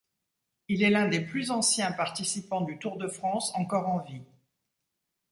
Il 0.67 0.81
est 0.81 0.89
l'un 0.89 1.07
des 1.07 1.19
plus 1.21 1.51
anciens 1.51 1.91
participants 1.91 2.61
du 2.61 2.79
Tour 2.79 2.97
de 2.97 3.07
France 3.07 3.53
encore 3.53 3.87
en 3.87 3.99
vie. 3.99 4.23